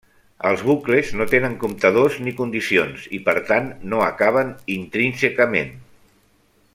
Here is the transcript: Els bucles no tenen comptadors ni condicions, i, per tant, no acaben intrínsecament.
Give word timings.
Els 0.51 0.61
bucles 0.69 1.11
no 1.19 1.27
tenen 1.33 1.57
comptadors 1.63 2.17
ni 2.27 2.33
condicions, 2.41 3.05
i, 3.19 3.21
per 3.29 3.37
tant, 3.53 3.69
no 3.93 4.03
acaben 4.09 4.53
intrínsecament. 4.81 5.75